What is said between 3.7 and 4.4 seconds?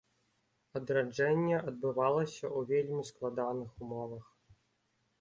умовах.